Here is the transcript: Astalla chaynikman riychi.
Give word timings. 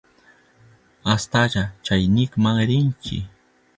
Astalla 1.15 1.63
chaynikman 1.85 2.57
riychi. 2.71 3.17